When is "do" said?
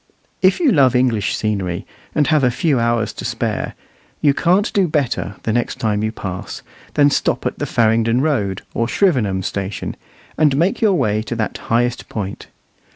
4.73-4.87